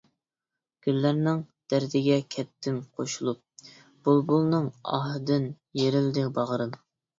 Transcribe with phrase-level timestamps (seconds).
[0.85, 1.43] گۈللەرنىڭ
[1.73, 3.69] دەردىگە كەتتىم قوشۇلۇپ،
[4.09, 5.49] بۇلبۇلنىڭ ئاھىدىن
[5.85, 6.77] يېرىلدى باغرىم.